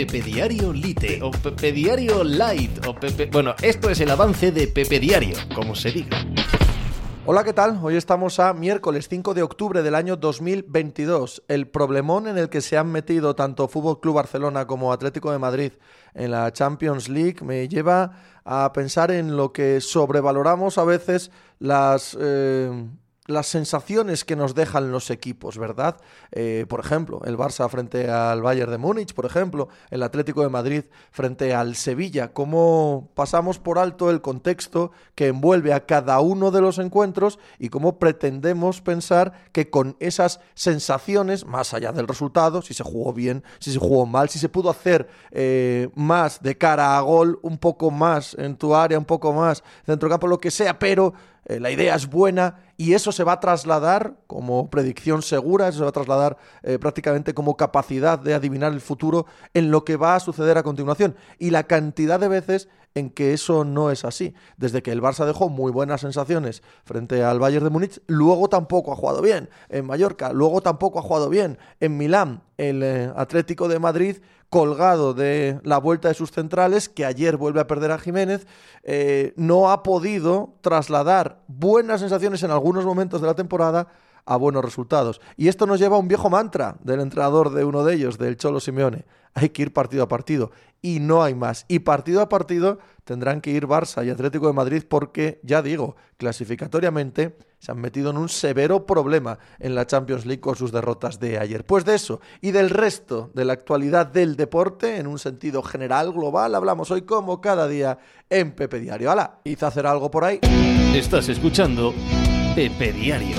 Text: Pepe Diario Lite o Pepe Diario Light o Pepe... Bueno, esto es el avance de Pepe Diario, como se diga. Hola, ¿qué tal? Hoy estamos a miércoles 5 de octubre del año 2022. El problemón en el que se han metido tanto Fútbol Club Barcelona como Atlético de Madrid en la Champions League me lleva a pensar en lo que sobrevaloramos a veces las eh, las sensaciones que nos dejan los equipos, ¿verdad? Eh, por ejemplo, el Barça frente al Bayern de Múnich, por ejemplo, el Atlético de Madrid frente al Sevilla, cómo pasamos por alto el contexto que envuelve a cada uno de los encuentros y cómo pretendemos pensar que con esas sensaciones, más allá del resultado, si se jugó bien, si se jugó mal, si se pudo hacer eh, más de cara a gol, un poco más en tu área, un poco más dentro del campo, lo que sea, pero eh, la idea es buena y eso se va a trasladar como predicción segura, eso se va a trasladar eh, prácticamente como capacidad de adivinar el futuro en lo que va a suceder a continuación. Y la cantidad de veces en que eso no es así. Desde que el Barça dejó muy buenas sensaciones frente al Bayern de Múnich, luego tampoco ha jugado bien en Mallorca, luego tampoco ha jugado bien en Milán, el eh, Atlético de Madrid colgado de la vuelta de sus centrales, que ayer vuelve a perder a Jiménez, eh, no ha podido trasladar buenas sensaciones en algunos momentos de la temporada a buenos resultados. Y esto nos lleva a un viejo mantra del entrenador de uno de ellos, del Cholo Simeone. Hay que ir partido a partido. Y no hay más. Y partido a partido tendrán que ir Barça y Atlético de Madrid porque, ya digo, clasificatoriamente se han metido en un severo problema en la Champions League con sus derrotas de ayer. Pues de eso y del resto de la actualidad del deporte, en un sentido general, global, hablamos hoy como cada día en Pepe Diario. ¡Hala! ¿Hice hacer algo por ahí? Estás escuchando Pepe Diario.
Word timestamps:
Pepe 0.00 0.22
Diario 0.22 0.72
Lite 0.72 1.20
o 1.22 1.30
Pepe 1.30 1.72
Diario 1.72 2.24
Light 2.24 2.86
o 2.86 2.94
Pepe... 2.94 3.26
Bueno, 3.26 3.54
esto 3.60 3.90
es 3.90 4.00
el 4.00 4.10
avance 4.10 4.50
de 4.50 4.66
Pepe 4.66 4.98
Diario, 4.98 5.36
como 5.54 5.74
se 5.74 5.92
diga. 5.92 6.24
Hola, 7.26 7.44
¿qué 7.44 7.52
tal? 7.52 7.78
Hoy 7.82 7.96
estamos 7.96 8.40
a 8.40 8.54
miércoles 8.54 9.08
5 9.10 9.34
de 9.34 9.42
octubre 9.42 9.82
del 9.82 9.94
año 9.94 10.16
2022. 10.16 11.42
El 11.48 11.68
problemón 11.68 12.28
en 12.28 12.38
el 12.38 12.48
que 12.48 12.62
se 12.62 12.78
han 12.78 12.90
metido 12.90 13.36
tanto 13.36 13.68
Fútbol 13.68 14.00
Club 14.00 14.14
Barcelona 14.14 14.66
como 14.66 14.90
Atlético 14.90 15.32
de 15.32 15.38
Madrid 15.38 15.72
en 16.14 16.30
la 16.30 16.50
Champions 16.50 17.10
League 17.10 17.36
me 17.42 17.68
lleva 17.68 18.12
a 18.42 18.72
pensar 18.72 19.10
en 19.10 19.36
lo 19.36 19.52
que 19.52 19.82
sobrevaloramos 19.82 20.78
a 20.78 20.84
veces 20.84 21.30
las 21.58 22.16
eh, 22.18 22.70
las 23.30 23.46
sensaciones 23.46 24.24
que 24.24 24.36
nos 24.36 24.54
dejan 24.54 24.92
los 24.92 25.10
equipos, 25.10 25.58
¿verdad? 25.58 25.96
Eh, 26.32 26.66
por 26.68 26.80
ejemplo, 26.80 27.20
el 27.24 27.36
Barça 27.36 27.68
frente 27.68 28.10
al 28.10 28.42
Bayern 28.42 28.70
de 28.70 28.78
Múnich, 28.78 29.14
por 29.14 29.26
ejemplo, 29.26 29.68
el 29.90 30.02
Atlético 30.02 30.42
de 30.42 30.48
Madrid 30.48 30.84
frente 31.10 31.54
al 31.54 31.76
Sevilla, 31.76 32.32
cómo 32.32 33.10
pasamos 33.14 33.58
por 33.58 33.78
alto 33.78 34.10
el 34.10 34.20
contexto 34.20 34.92
que 35.14 35.28
envuelve 35.28 35.72
a 35.72 35.86
cada 35.86 36.20
uno 36.20 36.50
de 36.50 36.60
los 36.60 36.78
encuentros 36.78 37.38
y 37.58 37.68
cómo 37.68 37.98
pretendemos 37.98 38.80
pensar 38.80 39.32
que 39.52 39.70
con 39.70 39.96
esas 40.00 40.40
sensaciones, 40.54 41.46
más 41.46 41.74
allá 41.74 41.92
del 41.92 42.08
resultado, 42.08 42.62
si 42.62 42.74
se 42.74 42.84
jugó 42.84 43.12
bien, 43.12 43.44
si 43.58 43.72
se 43.72 43.78
jugó 43.78 44.06
mal, 44.06 44.28
si 44.28 44.38
se 44.38 44.48
pudo 44.48 44.70
hacer 44.70 45.08
eh, 45.30 45.88
más 45.94 46.42
de 46.42 46.56
cara 46.58 46.96
a 46.96 47.00
gol, 47.00 47.38
un 47.42 47.58
poco 47.58 47.90
más 47.90 48.34
en 48.34 48.56
tu 48.56 48.74
área, 48.74 48.98
un 48.98 49.04
poco 49.04 49.32
más 49.32 49.62
dentro 49.86 50.08
del 50.08 50.14
campo, 50.14 50.26
lo 50.26 50.38
que 50.38 50.50
sea, 50.50 50.78
pero 50.78 51.14
eh, 51.46 51.58
la 51.58 51.70
idea 51.70 51.94
es 51.94 52.08
buena 52.08 52.69
y 52.80 52.94
eso 52.94 53.12
se 53.12 53.24
va 53.24 53.32
a 53.32 53.40
trasladar 53.40 54.14
como 54.26 54.70
predicción 54.70 55.20
segura, 55.20 55.68
eso 55.68 55.76
se 55.76 55.84
va 55.84 55.90
a 55.90 55.92
trasladar 55.92 56.38
eh, 56.62 56.78
prácticamente 56.78 57.34
como 57.34 57.54
capacidad 57.54 58.18
de 58.18 58.32
adivinar 58.32 58.72
el 58.72 58.80
futuro 58.80 59.26
en 59.52 59.70
lo 59.70 59.84
que 59.84 59.96
va 59.96 60.14
a 60.14 60.20
suceder 60.20 60.56
a 60.56 60.62
continuación. 60.62 61.14
Y 61.38 61.50
la 61.50 61.64
cantidad 61.64 62.18
de 62.18 62.28
veces 62.28 62.70
en 62.94 63.10
que 63.10 63.34
eso 63.34 63.64
no 63.64 63.90
es 63.90 64.06
así. 64.06 64.32
Desde 64.56 64.82
que 64.82 64.92
el 64.92 65.02
Barça 65.02 65.26
dejó 65.26 65.50
muy 65.50 65.70
buenas 65.70 66.00
sensaciones 66.00 66.62
frente 66.84 67.22
al 67.22 67.38
Bayern 67.38 67.64
de 67.64 67.70
Múnich, 67.70 68.00
luego 68.06 68.48
tampoco 68.48 68.94
ha 68.94 68.96
jugado 68.96 69.20
bien 69.20 69.50
en 69.68 69.84
Mallorca, 69.84 70.32
luego 70.32 70.62
tampoco 70.62 71.00
ha 71.00 71.02
jugado 71.02 71.28
bien 71.28 71.58
en 71.80 71.98
Milán, 71.98 72.42
el 72.60 72.82
eh, 72.82 73.10
Atlético 73.16 73.68
de 73.68 73.78
Madrid 73.78 74.16
colgado 74.50 75.14
de 75.14 75.60
la 75.62 75.78
vuelta 75.78 76.08
de 76.08 76.14
sus 76.14 76.30
centrales, 76.30 76.88
que 76.88 77.06
ayer 77.06 77.36
vuelve 77.36 77.60
a 77.60 77.66
perder 77.66 77.92
a 77.92 77.98
Jiménez, 77.98 78.46
eh, 78.82 79.32
no 79.36 79.70
ha 79.70 79.82
podido 79.82 80.54
trasladar 80.60 81.40
buenas 81.46 82.00
sensaciones 82.00 82.42
en 82.42 82.50
algunos 82.50 82.84
momentos 82.84 83.20
de 83.20 83.28
la 83.28 83.34
temporada 83.34 83.88
a 84.30 84.36
buenos 84.36 84.64
resultados. 84.64 85.20
Y 85.36 85.48
esto 85.48 85.66
nos 85.66 85.80
lleva 85.80 85.96
a 85.96 85.98
un 85.98 86.06
viejo 86.06 86.30
mantra 86.30 86.76
del 86.84 87.00
entrenador 87.00 87.50
de 87.50 87.64
uno 87.64 87.84
de 87.84 87.94
ellos, 87.94 88.16
del 88.16 88.36
Cholo 88.36 88.60
Simeone. 88.60 89.04
Hay 89.34 89.48
que 89.48 89.62
ir 89.62 89.72
partido 89.72 90.04
a 90.04 90.08
partido. 90.08 90.52
Y 90.80 91.00
no 91.00 91.24
hay 91.24 91.34
más. 91.34 91.64
Y 91.66 91.80
partido 91.80 92.20
a 92.20 92.28
partido 92.28 92.78
tendrán 93.02 93.40
que 93.40 93.50
ir 93.50 93.66
Barça 93.66 94.06
y 94.06 94.10
Atlético 94.10 94.46
de 94.46 94.52
Madrid 94.52 94.84
porque, 94.88 95.40
ya 95.42 95.62
digo, 95.62 95.96
clasificatoriamente 96.16 97.38
se 97.58 97.72
han 97.72 97.80
metido 97.80 98.10
en 98.10 98.18
un 98.18 98.28
severo 98.28 98.86
problema 98.86 99.40
en 99.58 99.74
la 99.74 99.88
Champions 99.88 100.24
League 100.26 100.40
con 100.40 100.54
sus 100.54 100.70
derrotas 100.70 101.18
de 101.18 101.40
ayer. 101.40 101.66
Pues 101.66 101.84
de 101.84 101.96
eso 101.96 102.20
y 102.40 102.52
del 102.52 102.70
resto 102.70 103.32
de 103.34 103.44
la 103.44 103.54
actualidad 103.54 104.06
del 104.06 104.36
deporte, 104.36 104.98
en 104.98 105.08
un 105.08 105.18
sentido 105.18 105.60
general, 105.64 106.12
global, 106.12 106.54
hablamos 106.54 106.92
hoy 106.92 107.02
como 107.02 107.40
cada 107.40 107.66
día 107.66 107.98
en 108.30 108.52
Pepe 108.52 108.78
Diario. 108.78 109.10
¡Hala! 109.10 109.40
¿Hice 109.42 109.66
hacer 109.66 109.88
algo 109.88 110.08
por 110.08 110.24
ahí? 110.24 110.38
Estás 110.94 111.28
escuchando 111.28 111.92
Pepe 112.54 112.92
Diario. 112.92 113.36